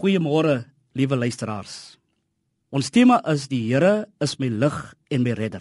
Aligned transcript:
Goeiemôre, 0.00 0.62
liewe 0.96 1.16
luisteraars. 1.16 1.98
Ons 2.72 2.88
tema 2.88 3.18
is 3.28 3.42
die 3.50 3.58
Here 3.66 4.06
is 4.24 4.38
my 4.40 4.48
lig 4.48 4.78
en 5.12 5.26
my 5.26 5.34
redder. 5.36 5.60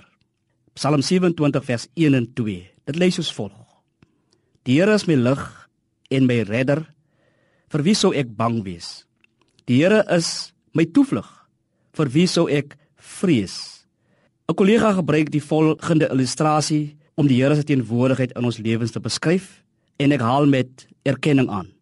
Psalm 0.80 1.04
27 1.04 1.60
vers 1.68 1.88
1 2.00 2.16
en 2.16 2.28
2. 2.40 2.54
Dit 2.88 3.00
lees 3.02 3.18
soos 3.20 3.34
volg: 3.36 3.58
Die 4.64 4.78
Here 4.78 4.96
is 4.96 5.10
my 5.12 5.18
lig 5.20 5.44
en 6.16 6.30
my 6.30 6.40
redder. 6.48 6.86
Vir 7.68 7.84
wie 7.84 7.98
sou 8.00 8.14
ek 8.16 8.32
bang 8.40 8.62
wees? 8.64 9.04
Die 9.68 9.82
Here 9.82 10.06
is 10.08 10.54
my 10.72 10.88
toevlug. 10.88 11.28
Vir 12.00 12.16
wie 12.16 12.28
sou 12.32 12.48
ek 12.48 12.80
vrees? 12.96 13.84
'n 14.48 14.56
Kollega 14.56 14.96
gebruik 15.04 15.36
die 15.36 15.44
volgende 15.44 16.08
illustrasie 16.08 16.96
om 17.20 17.28
die 17.28 17.44
Here 17.44 17.60
se 17.60 17.68
teenwoordigheid 17.68 18.40
in 18.40 18.46
ons 18.46 18.64
lewens 18.64 18.96
te 18.96 19.04
beskryf 19.04 19.66
en 20.00 20.16
ek 20.16 20.24
haal 20.24 20.48
met 20.48 20.88
erkenning 21.04 21.52
aan. 21.52 21.74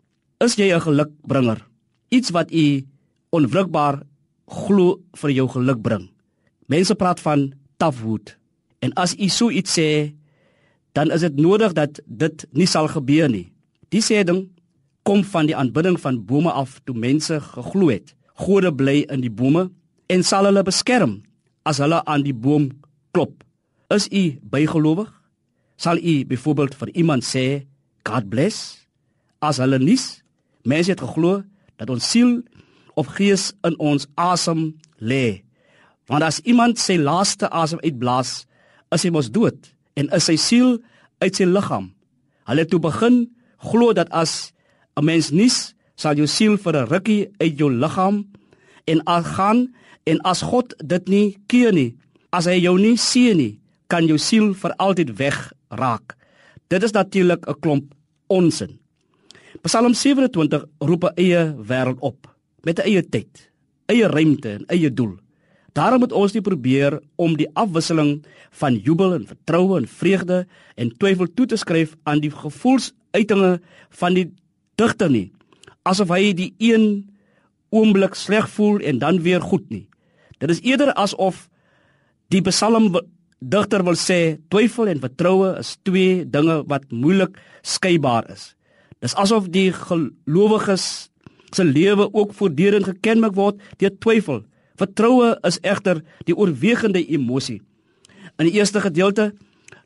Is 0.41 0.57
jy 0.57 0.73
'n 0.73 0.81
gelukbringer? 0.81 1.61
Iets 2.09 2.31
wat 2.35 2.51
u 2.51 2.85
onwrikbaar 3.35 4.01
glo 4.47 4.99
vir 5.19 5.33
jou 5.35 5.47
geluk 5.51 5.81
bring. 5.83 6.07
Mense 6.67 6.95
praat 6.95 7.19
van 7.19 7.51
tafwood. 7.77 8.35
En 8.79 8.93
as 8.93 9.15
u 9.15 9.27
so 9.29 9.49
iets 9.49 9.77
sê, 9.79 10.13
dan 10.93 11.11
is 11.11 11.21
dit 11.21 11.35
nodig 11.35 11.73
dat 11.73 11.99
dit 12.05 12.45
nie 12.51 12.67
sal 12.67 12.87
gebeur 12.87 13.29
nie. 13.29 13.47
Die 13.93 14.01
sê 14.03 14.23
ding 14.23 14.47
kom 15.07 15.23
van 15.23 15.47
die 15.47 15.55
aanbidding 15.55 15.99
van 15.99 16.19
bome 16.25 16.51
af 16.51 16.79
toe 16.83 16.95
mense 16.95 17.39
geglo 17.53 17.91
het. 17.91 18.15
Gode 18.37 18.73
bly 18.75 19.03
in 19.11 19.23
die 19.23 19.33
bome 19.33 19.69
en 20.11 20.23
sal 20.23 20.47
hulle 20.49 20.63
beskerm 20.67 21.21
as 21.67 21.79
hulle 21.83 22.01
aan 22.05 22.23
die 22.23 22.35
boom 22.35 22.69
klop. 23.15 23.43
Is 23.93 24.07
u 24.11 24.39
bygelowig? 24.41 25.11
Sal 25.77 25.97
u 25.97 26.25
byvoorbeeld 26.25 26.75
vir 26.75 26.91
iemand 26.95 27.23
sê 27.23 27.67
God 28.07 28.29
bless 28.31 28.87
as 29.39 29.59
hulle 29.61 29.79
nie 29.79 29.99
mense 30.67 30.91
het 30.91 31.01
geglo 31.03 31.43
dat 31.77 31.89
ons 31.89 32.11
siel 32.11 32.41
of 32.97 33.13
gees 33.17 33.53
in 33.67 33.77
ons 33.79 34.07
asem 34.17 34.73
lê. 34.97 35.43
Want 36.07 36.23
as 36.23 36.39
iemand 36.47 36.79
sy 36.81 36.97
laaste 36.97 37.49
asem 37.53 37.79
uitblaas, 37.83 38.45
is 38.93 39.03
hy 39.03 39.11
mos 39.13 39.29
dood 39.31 39.73
en 39.99 40.09
is 40.15 40.27
sy 40.29 40.37
siel 40.39 40.77
uit 41.21 41.35
sy 41.35 41.45
liggaam. 41.45 41.91
Hulle 42.47 42.65
toe 42.69 42.79
begin 42.81 43.25
glo 43.69 43.93
dat 43.93 44.09
as 44.11 44.53
'n 44.97 45.05
mens 45.05 45.31
nies, 45.31 45.73
sal 45.95 46.15
jou 46.15 46.27
siel 46.27 46.57
vir 46.57 46.73
'n 46.75 46.89
rukkie 46.89 47.27
uit 47.41 47.57
jou 47.57 47.69
liggaam 47.69 48.25
en 48.87 49.01
gaan 49.05 49.73
en 50.05 50.17
as 50.23 50.41
God 50.41 50.73
dit 50.79 51.07
nie 51.07 51.37
keer 51.47 51.73
nie, 51.73 51.95
as 52.31 52.45
hy 52.45 52.61
jou 52.61 52.77
nie 52.79 52.97
sien 52.97 53.37
nie, 53.37 53.59
kan 53.87 54.07
jou 54.07 54.17
siel 54.17 54.53
vir 54.53 54.73
altyd 54.79 55.17
weg 55.17 55.53
raak. 55.69 56.15
Dit 56.69 56.83
is 56.83 56.91
natuurlik 56.91 57.47
'n 57.47 57.59
klomp 57.59 57.93
onsin. 58.27 58.79
Psalm 59.65 59.93
27 59.93 60.65
roep 60.79 61.03
'n 61.03 61.13
eie 61.15 61.55
wêreld 61.69 61.99
op 61.99 62.27
met 62.63 62.79
'n 62.79 62.87
eie 62.87 63.01
tyd, 63.09 63.51
eie 63.85 64.07
ruimte 64.07 64.49
en 64.49 64.65
eie 64.65 64.93
doel. 64.93 65.17
Daarom 65.73 65.99
moet 65.99 66.11
ons 66.11 66.33
nie 66.33 66.41
probeer 66.41 67.01
om 67.15 67.37
die 67.37 67.49
afwisseling 67.53 68.25
van 68.51 68.75
jubel 68.75 69.13
en 69.13 69.27
vertroue 69.27 69.77
en 69.77 69.87
vreugde 69.87 70.47
en 70.75 70.97
twyfel 70.97 71.27
toe 71.33 71.45
te 71.45 71.55
skryf 71.55 71.95
aan 72.03 72.19
die 72.19 72.31
gevoelsuitinge 72.31 73.61
van 73.89 74.13
die 74.13 74.33
digter 74.75 75.09
nie, 75.09 75.31
asof 75.83 76.09
hy 76.09 76.33
die 76.33 76.53
een 76.57 77.09
oomblik 77.69 78.15
sleg 78.15 78.49
voel 78.49 78.79
en 78.79 78.99
dan 78.99 79.21
weer 79.21 79.41
goed 79.41 79.69
nie. 79.69 79.87
Dit 80.37 80.49
is 80.49 80.61
eerder 80.61 80.93
asof 80.93 81.49
die 82.27 82.41
Psalm 82.41 82.91
digter 83.39 83.83
wil 83.83 83.95
sê 83.95 84.39
twyfel 84.49 84.87
en 84.87 84.99
vertroue 84.99 85.57
is 85.59 85.77
twee 85.83 86.25
dinge 86.25 86.63
wat 86.67 86.91
moeilik 86.91 87.37
skeibaar 87.61 88.31
is. 88.31 88.56
Dis 89.03 89.15
asof 89.15 89.49
die 89.53 89.69
gelowiges 89.73 91.09
se 91.53 91.63
lewe 91.63 92.09
ook 92.13 92.33
voortdurend 92.33 92.87
gekenmerk 92.89 93.35
word 93.35 93.61
deur 93.81 93.93
twyfel. 94.03 94.41
Vertroue 94.77 95.35
is 95.47 95.59
egter 95.65 96.01
die 96.25 96.35
oorwegende 96.35 97.01
emosie. 97.01 97.61
In 98.37 98.49
die 98.49 98.57
eerste 98.59 98.81
gedeelte 98.81 99.31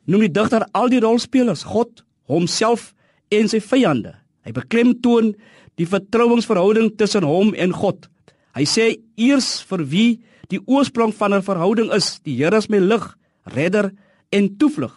noem 0.04 0.26
die 0.26 0.34
digter 0.34 0.66
al 0.76 0.90
die 0.92 1.00
rolspelers, 1.00 1.64
God, 1.64 2.02
homself 2.28 2.92
en 3.32 3.48
sy 3.48 3.60
vyande. 3.62 4.16
Hy 4.44 4.52
beklemtoon 4.56 5.32
die 5.80 5.88
vertrouensverhouding 5.88 6.92
tussen 7.00 7.24
hom 7.24 7.54
en 7.54 7.72
God. 7.72 8.08
Hy 8.56 8.66
sê 8.68 8.88
eers 9.16 9.62
vir 9.70 9.86
wie 9.88 10.10
die 10.52 10.60
oorsprong 10.66 11.14
van 11.16 11.32
'n 11.32 11.42
verhouding 11.42 11.92
is, 11.92 12.20
die 12.20 12.36
Here 12.36 12.56
is 12.56 12.68
my 12.68 12.78
lig, 12.78 13.16
redder 13.44 13.92
en 14.30 14.56
toevlug. 14.56 14.92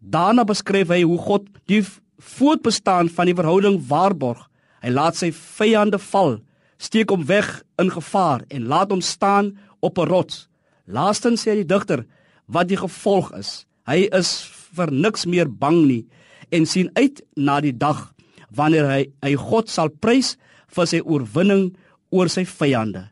Daarna 0.00 0.44
beskryf 0.44 0.88
hy 0.88 1.02
hoe 1.02 1.18
God 1.18 1.46
die 1.66 1.84
voortbestaan 2.18 3.08
van 3.08 3.30
die 3.30 3.34
verhouding 3.34 3.80
waarborg. 3.88 4.44
Hy 4.82 4.90
laat 4.94 5.18
sy 5.18 5.30
vyande 5.34 5.98
val, 5.98 6.38
steek 6.78 7.10
hom 7.10 7.24
weg 7.26 7.48
in 7.82 7.90
gevaar 7.90 8.44
en 8.54 8.68
laat 8.70 8.92
hom 8.94 9.02
staan 9.02 9.56
op 9.80 9.98
'n 9.98 10.08
rots. 10.08 10.48
Laastens 10.86 11.42
sê 11.42 11.54
die 11.54 11.66
digter 11.66 12.06
wat 12.46 12.68
die 12.68 12.76
gevolg 12.76 13.32
is. 13.36 13.66
Hy 13.86 14.08
is 14.12 14.42
vir 14.74 14.92
niks 14.92 15.26
meer 15.26 15.48
bang 15.48 15.86
nie 15.86 16.06
en 16.50 16.66
sien 16.66 16.90
uit 16.94 17.22
na 17.36 17.60
die 17.60 17.76
dag 17.76 18.14
wanneer 18.50 18.88
hy 18.88 19.02
hy 19.22 19.34
God 19.36 19.68
sal 19.68 19.88
prys 19.88 20.36
vir 20.68 20.86
sy 20.86 21.00
oorwinning 21.00 21.76
oor 22.10 22.28
sy 22.28 22.44
vyande. 22.44 23.08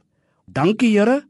Dankie 0.47 0.95
Here 0.97 1.23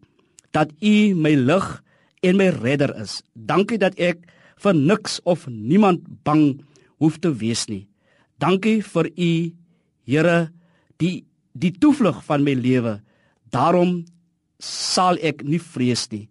dat 0.52 0.70
U 0.80 1.14
my 1.14 1.34
lig 1.34 1.82
en 2.22 2.36
my 2.36 2.48
redder 2.48 2.94
is. 3.02 3.22
Dankie 3.34 3.78
dat 3.78 3.98
ek 3.98 4.18
vir 4.62 4.74
niks 4.74 5.20
of 5.24 5.46
niemand 5.48 6.06
bang 6.24 6.60
hoef 7.00 7.18
te 7.20 7.32
wees 7.32 7.66
nie. 7.68 7.86
Dankie 8.38 8.82
vir 8.82 9.10
u 9.16 9.32
Here 10.06 10.52
die 11.00 11.24
die 11.56 11.72
toevlug 11.72 12.20
van 12.24 12.44
my 12.44 12.52
lewe. 12.54 13.00
Daarom 13.50 14.04
sal 14.60 15.16
ek 15.24 15.40
nie 15.44 15.60
vrees 15.60 16.04
nie. 16.12 16.26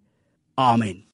Amen. 0.56 1.05